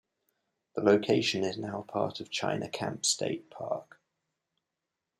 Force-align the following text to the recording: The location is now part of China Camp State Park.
The 0.73 0.81
location 0.81 1.43
is 1.43 1.59
now 1.59 1.83
part 1.83 2.19
of 2.21 2.31
China 2.31 2.67
Camp 2.67 3.05
State 3.05 3.51
Park. 3.51 4.01